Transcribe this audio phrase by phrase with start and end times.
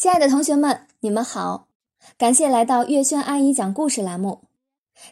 [0.00, 1.68] 亲爱的同学们，你们好！
[2.16, 4.44] 感谢来到月轩阿姨讲故事栏目。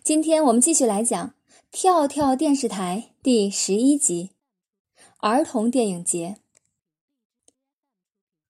[0.02, 1.28] 今天我们继续来讲
[1.70, 4.30] 《跳跳电视台》第十一集
[5.18, 6.36] 《儿童电影节》。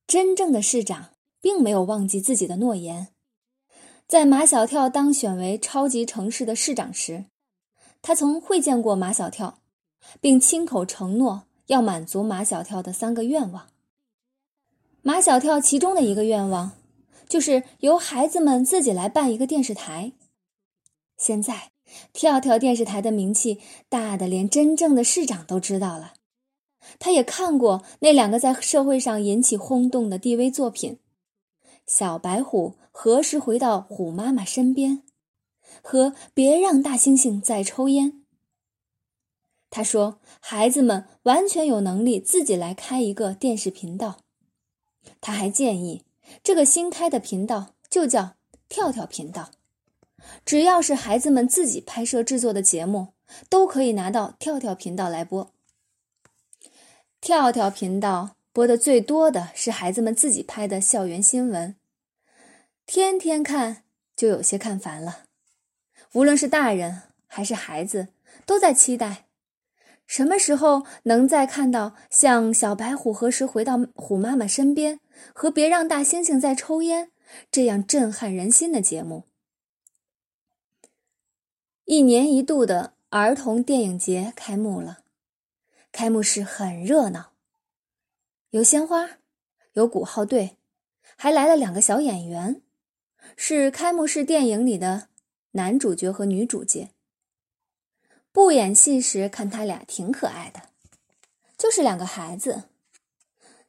[0.07, 1.07] 真正的市长
[1.41, 3.09] 并没有忘记自己的诺言，
[4.07, 7.25] 在马小跳当选为超级城市的市长时，
[8.01, 9.59] 他曾会见过马小跳，
[10.21, 13.67] 并亲口承诺要满足马小跳的三个愿望。
[15.09, 16.73] 马小跳其中的一个愿望，
[17.31, 20.13] 就是由孩子们自己来办一个电视台。
[21.17, 21.71] 现在，
[22.13, 26.13] 跳跳电视台的名气大的连真正的市长都知道了。
[26.99, 30.99] 他也看过那两个在社会上引起轰动的 DV 作品，
[31.87, 34.99] 《小白虎何时回到虎妈妈身边》
[35.83, 38.13] 和《别让大猩猩再抽烟》。
[39.71, 44.19] 他说，孩子们完全有能力自己来开一个电视频道。
[45.21, 46.05] 他还建议，
[46.43, 48.37] 这个新开的频道就叫
[48.69, 49.51] “跳跳频道”，
[50.45, 53.15] 只要是孩子们自己拍摄制作的节目，
[53.49, 55.53] 都可以拿到跳跳频道来播。
[57.21, 61.77] 跳跳频道播的最多的是孩子们自己拍的校园新闻，
[62.87, 63.85] 天天看
[64.17, 65.25] 就有些看烦了。
[66.13, 68.09] 无论是大人还是孩子，
[68.45, 69.28] 都在期待。
[70.09, 74.97] 什么时候能再看到像《小白虎何时回到虎妈妈身边》
[75.35, 77.07] 和《别让大猩猩再抽烟》
[77.53, 79.25] 这样震撼人心的节目？
[81.85, 85.01] 一年一度的儿童电影节开幕了，
[85.93, 87.33] 开幕式很热闹，
[88.49, 89.19] 有鲜花，
[89.75, 90.57] 有鼓号队，
[91.19, 92.63] 还来了两个小演员，
[93.37, 95.09] 是开幕式电影里的
[95.51, 96.89] 男主角和女主角。
[98.39, 100.69] 不演戏时看他俩挺可爱的，
[101.59, 102.63] 就是两个孩子，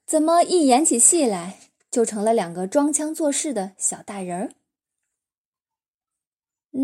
[0.06, 4.52] 怎么一演起戏来就成了两个装腔作势的小大人儿？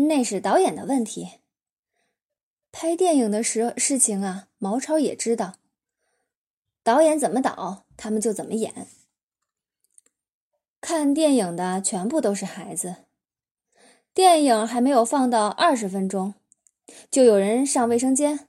[0.08, 1.34] 那是导演的问题。
[2.72, 5.54] 拍电影的时事情啊，毛超也知道，
[6.82, 8.88] 导演怎么导，他们就怎么演。
[10.80, 13.04] 看电影的全部都是孩子，
[14.12, 16.34] 电影还没有放到二十分钟。
[17.10, 18.48] 就有人上卫生间，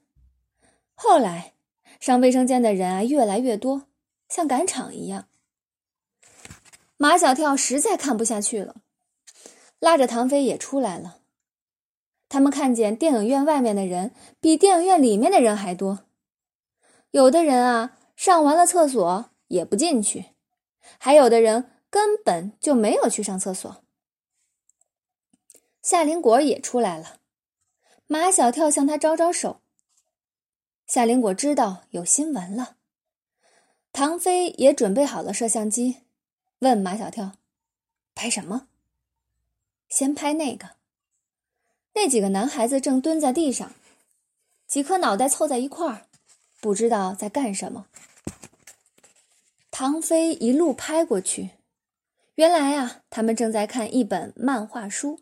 [0.94, 1.54] 后来
[1.98, 3.86] 上卫生间的人啊越来越多，
[4.28, 5.28] 像赶场一样。
[6.96, 8.76] 马小跳实在看不下去了，
[9.78, 11.20] 拉着唐飞也出来了。
[12.28, 16.00] 他们看见电影院外面的人比电影院里面的人还多，
[17.10, 20.26] 有的人啊上完了厕所也不进去，
[20.98, 23.82] 还有的人根本就没有去上厕所。
[25.82, 27.17] 夏林果也出来了。
[28.10, 29.60] 马小跳向他招招手。
[30.86, 32.76] 夏林果知道有新闻了，
[33.92, 35.98] 唐飞也准备好了摄像机，
[36.60, 37.32] 问马小跳
[38.16, 38.68] ：“拍什么
[39.90, 40.70] ？”“先拍那个。”
[41.92, 43.74] 那几个男孩子正蹲在地上，
[44.66, 46.06] 几颗脑袋凑在一块儿，
[46.62, 47.88] 不知道在干什么。
[49.70, 51.50] 唐飞一路拍过去，
[52.36, 55.20] 原来啊，他们正在看一本漫画书。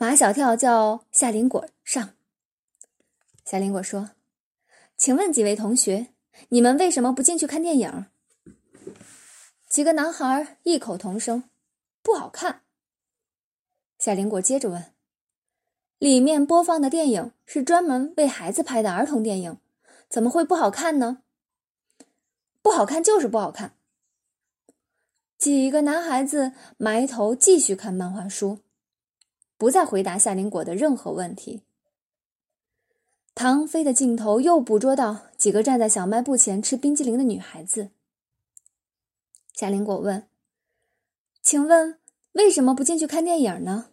[0.00, 2.10] 马小跳叫夏林果上。
[3.44, 4.10] 夏林果说
[4.96, 6.14] ：“请问几位同学，
[6.50, 8.06] 你们为什么不进去看电影？”
[9.68, 11.50] 几个男孩异口同声
[12.00, 12.62] ：“不好看。”
[13.98, 14.92] 夏林果接着问
[15.98, 19.58] ：“里面播放的电影是专门为孩子拍的儿童电影，
[20.08, 21.24] 怎么会不好看呢
[22.62, 23.74] ？”“不好看就是不好看。”
[25.36, 28.60] 几个男孩子埋头继续看漫画书。
[29.58, 31.62] 不再回答夏林果的任何问题。
[33.34, 37.90] 唐飞的镜头又捕捉到几个站在小卖部前吃冰激凌的女孩子。
[39.52, 40.28] 夏林果问
[41.42, 42.00] ：“请问
[42.32, 43.90] 为什么不进去看电影呢？”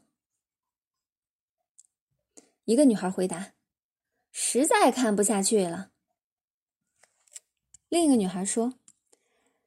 [2.65, 3.53] 一个女孩回答
[4.31, 5.89] ：“实在看不下去了。”
[7.89, 8.75] 另一个女孩说：“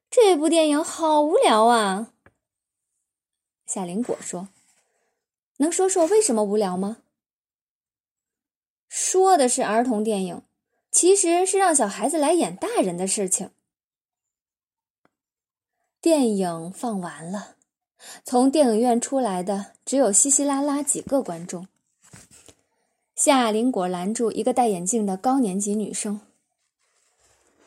[0.09, 2.13] 这部电影好无聊啊。”
[3.67, 4.47] 夏林果说。
[5.59, 6.97] 能说说为什么无聊吗？
[8.87, 10.41] 说的是儿童电影，
[10.89, 13.51] 其实是让小孩子来演大人的事情。
[16.01, 17.57] 电影放完了，
[18.23, 21.67] 从电影院出来的只有稀稀拉拉几个观众。
[23.15, 26.21] 夏林果拦住一个戴眼镜的高年级女生，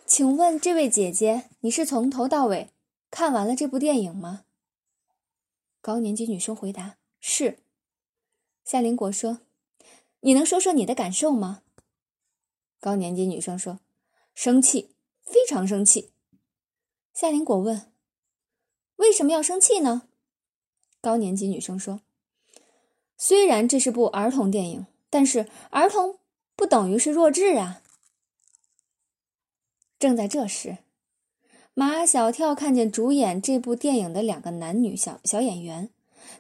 [0.07, 2.71] 请问这位姐姐，你是从头到尾
[3.11, 4.45] 看完了这部电影吗？
[5.83, 7.59] 高年级女生回答：“是。”
[8.65, 9.41] 夏林果说
[10.21, 11.63] ：“你能说说你的感受吗？”
[12.81, 13.81] 高年级女生说
[14.35, 14.95] ：“生气，
[15.25, 16.13] 非常生气。”
[17.13, 17.93] 夏林果问
[18.97, 20.09] ：“为什么要生气呢？
[21.01, 22.01] 高年级女生说
[23.19, 26.19] ：“虽然这是部儿童电影，但是儿童
[26.57, 27.83] 不等于是弱智啊。”
[29.99, 30.79] 正在这时，
[31.75, 35.91] 马小跳看见主演这部电影的两个男女小小演员，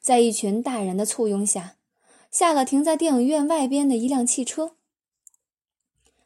[0.01, 1.77] 在一群大人的簇拥下，
[2.33, 4.75] 下了停在电影院外边的一辆汽车。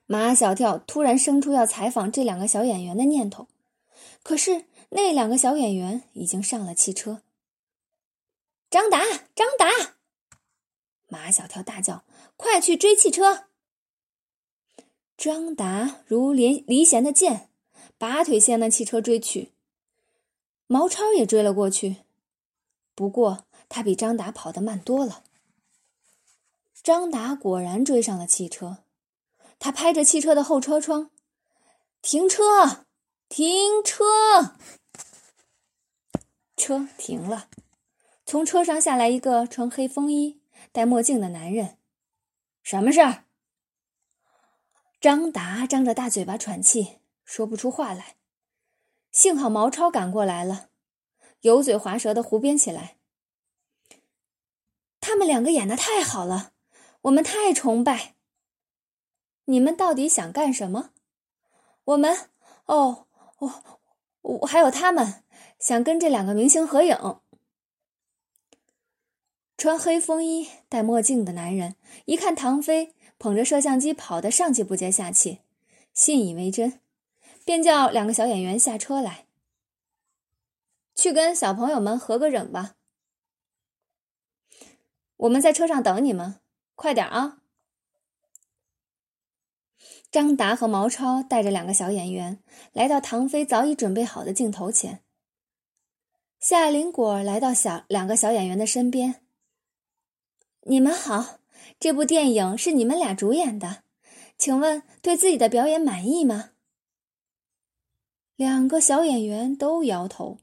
[0.07, 3.49] 马小跳突然生出要采访这两个小演员的念头，
[4.23, 7.23] 可是那两个小演员已经上了汽车。
[8.71, 9.01] 张达，
[9.35, 9.97] 张达！
[11.09, 12.05] 马小跳大叫
[12.37, 13.47] ：“快去追汽车！”
[15.19, 17.49] 张达如离离弦的箭，
[17.99, 19.53] 拔腿向那汽车追去。
[20.69, 21.97] 毛超也追了过去，
[22.95, 25.25] 不过他比张达跑得慢多了。
[26.87, 28.85] 张达果然追上了汽车。
[29.59, 31.11] 他拍着汽车的后车窗，
[32.01, 32.87] 停车，
[33.29, 34.05] 停车。
[36.57, 37.49] 车停了，
[38.25, 40.41] 从车上下来一个穿黑风衣、
[40.71, 41.77] 戴墨镜的男人。
[42.63, 43.25] 什么事儿？
[45.01, 48.15] 张达张着大嘴巴喘气，说不出话来。
[49.11, 50.69] 幸好毛超赶过来了，
[51.41, 52.99] 油嘴滑舌的胡编起来。
[55.01, 56.53] 他们两个演的太好了，
[57.07, 58.15] 我们太崇拜。
[59.45, 60.91] 你们到底想干什么？
[61.85, 62.31] 我们
[62.65, 63.07] 哦，
[63.39, 63.81] 我
[64.23, 65.23] 我还有他们
[65.61, 67.21] 想跟这两个明星合影。
[69.57, 71.77] 穿黑风衣、戴墨镜的男人
[72.07, 75.41] 一看唐飞捧着摄像机跑得上气不接下气，
[75.95, 76.81] 信以为真，
[77.45, 79.27] 便叫两个小演员下车来，
[80.97, 82.75] 去跟小朋友们合个影吧。
[85.19, 86.41] 我们在车上等你们，
[86.77, 87.43] 快点啊！
[90.11, 92.43] 张达和毛超带着两个小演员
[92.73, 95.03] 来到唐飞早已准备好的镜头前。
[96.39, 99.23] 夏林果来到小两个小演员的身边
[100.69, 101.39] ：“你们好，
[101.81, 103.83] 这部电影是你们俩主演的，
[104.39, 106.51] 请问对自己的表演满意吗？”
[108.37, 110.39] 两个小演员都摇头。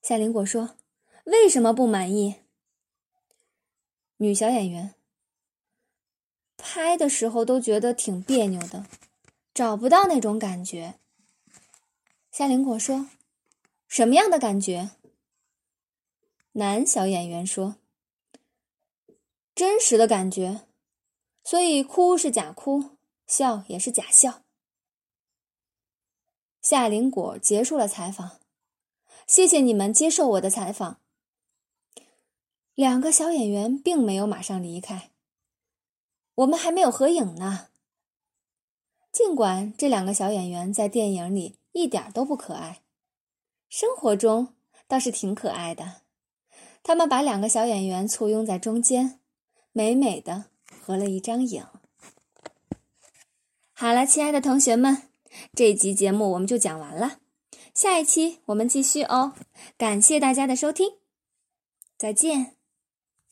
[0.00, 0.76] 夏林果说
[1.26, 2.36] ：“为什么不满意？”
[4.18, 4.94] 女小演员。
[6.56, 8.86] 拍的时候都觉得挺别扭的，
[9.52, 10.98] 找不到那种感觉。
[12.30, 13.10] 夏林果说
[13.86, 14.90] ：“什么样的感觉？”
[16.52, 17.76] 男小演员说
[19.54, 20.66] ：“真实的感觉，
[21.42, 22.96] 所以哭是假哭，
[23.26, 24.42] 笑也是假笑。”
[26.62, 28.40] 夏林果结束了采访，
[29.26, 31.02] 谢谢你们接受我的采访。
[32.74, 35.10] 两个小演员并没有马上离开。
[36.34, 37.68] 我们还没有合影呢。
[39.12, 42.80] 尽管这两个小演员在电影里一点都不可爱，
[43.68, 44.54] 生活中
[44.88, 46.02] 倒是挺可爱的。
[46.82, 49.20] 他们把两个小演员簇拥在中间，
[49.72, 50.46] 美美的
[50.80, 51.64] 合了一张影。
[53.72, 55.08] 好了，亲爱的同学们，
[55.54, 57.18] 这集节目我们就讲完了，
[57.72, 59.34] 下一期我们继续哦。
[59.78, 60.94] 感谢大家的收听，
[61.96, 62.53] 再见。